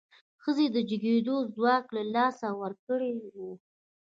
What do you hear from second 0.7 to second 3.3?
د جګېدو ځواک له لاسه ورکړی